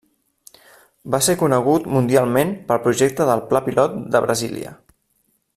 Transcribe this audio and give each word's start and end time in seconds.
Va 1.15 1.19
ser 1.25 1.35
conegut 1.41 1.85
mundialment 1.97 2.55
pel 2.71 2.83
projecte 2.89 3.31
del 3.33 3.47
Pla 3.53 3.65
Pilot 3.71 4.03
de 4.17 4.27
Brasília. 4.29 4.77